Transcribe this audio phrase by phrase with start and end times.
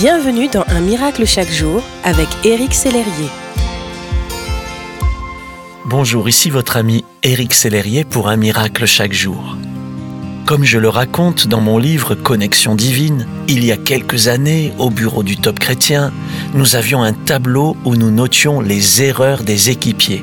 [0.00, 3.28] Bienvenue dans Un miracle chaque jour avec Éric Sellerier.
[5.84, 9.58] Bonjour, ici votre ami Éric Sellerier pour Un miracle chaque jour.
[10.46, 14.88] Comme je le raconte dans mon livre Connexion divine, il y a quelques années, au
[14.88, 16.14] bureau du Top Chrétien,
[16.54, 20.22] nous avions un tableau où nous notions les erreurs des équipiers.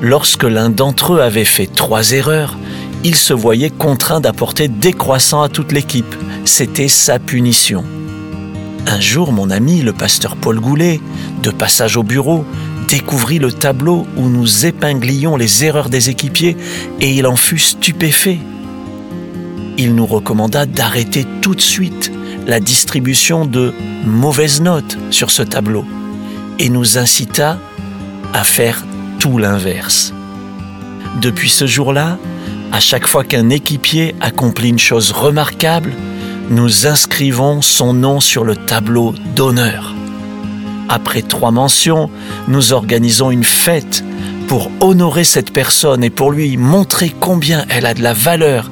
[0.00, 2.56] Lorsque l'un d'entre eux avait fait trois erreurs,
[3.04, 6.14] il se voyait contraint d'apporter décroissant à toute l'équipe.
[6.46, 7.84] C'était sa punition.
[8.90, 10.98] Un jour, mon ami, le pasteur Paul Goulet,
[11.42, 12.46] de passage au bureau,
[12.88, 16.56] découvrit le tableau où nous épinglions les erreurs des équipiers
[16.98, 18.38] et il en fut stupéfait.
[19.76, 22.10] Il nous recommanda d'arrêter tout de suite
[22.46, 23.74] la distribution de
[24.06, 25.84] mauvaises notes sur ce tableau
[26.58, 27.58] et nous incita
[28.32, 28.86] à faire
[29.18, 30.14] tout l'inverse.
[31.20, 32.16] Depuis ce jour-là,
[32.72, 35.92] à chaque fois qu'un équipier accomplit une chose remarquable,
[36.50, 39.94] nous inscrivons son nom sur le tableau d'honneur.
[40.88, 42.10] Après trois mentions,
[42.48, 44.02] nous organisons une fête
[44.46, 48.70] pour honorer cette personne et pour lui montrer combien elle a de la valeur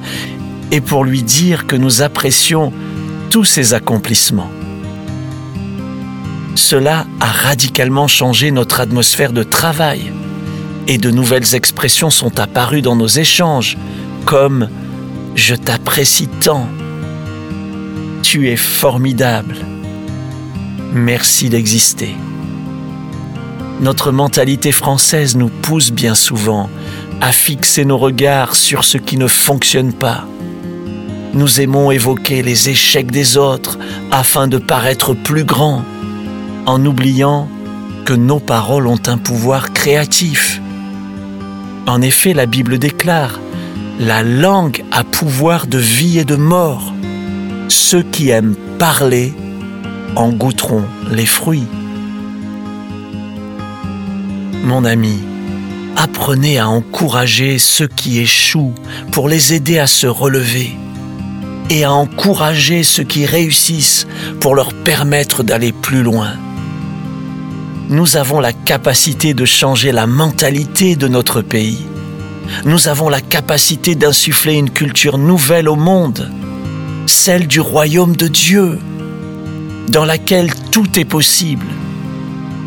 [0.71, 2.73] et pour lui dire que nous apprécions
[3.29, 4.49] tous ses accomplissements.
[6.55, 10.11] Cela a radicalement changé notre atmosphère de travail
[10.87, 13.77] et de nouvelles expressions sont apparues dans nos échanges
[14.25, 14.63] comme⁇
[15.35, 16.67] Je t'apprécie tant⁇
[18.21, 19.55] tu es formidable.
[20.93, 22.15] Merci d'exister.
[23.81, 26.69] Notre mentalité française nous pousse bien souvent
[27.21, 30.25] à fixer nos regards sur ce qui ne fonctionne pas.
[31.33, 33.77] Nous aimons évoquer les échecs des autres
[34.11, 35.83] afin de paraître plus grands,
[36.65, 37.47] en oubliant
[38.05, 40.61] que nos paroles ont un pouvoir créatif.
[41.85, 43.39] En effet, la Bible déclare,
[43.99, 46.93] La langue a pouvoir de vie et de mort
[47.89, 49.33] ceux qui aiment parler
[50.17, 51.69] en goûteront les fruits.
[54.65, 55.17] Mon ami,
[55.95, 58.75] apprenez à encourager ceux qui échouent
[59.13, 60.71] pour les aider à se relever
[61.69, 64.05] et à encourager ceux qui réussissent
[64.41, 66.33] pour leur permettre d'aller plus loin.
[67.87, 71.85] Nous avons la capacité de changer la mentalité de notre pays.
[72.65, 76.29] Nous avons la capacité d'insuffler une culture nouvelle au monde
[77.07, 78.79] celle du royaume de Dieu,
[79.89, 81.65] dans laquelle tout est possible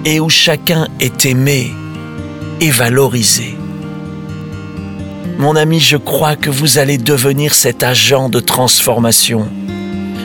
[0.05, 1.73] et où chacun est aimé
[2.61, 3.57] et valorisé.
[5.39, 9.49] Mon ami, je crois que vous allez devenir cet agent de transformation.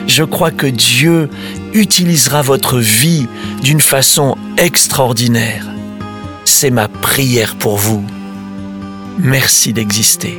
[0.06, 1.30] Je crois que Dieu
[1.72, 3.26] utilisera votre vie
[3.62, 5.66] d'une façon extraordinaire.
[6.44, 8.04] C'est ma prière pour vous.
[9.18, 10.38] Merci d'exister.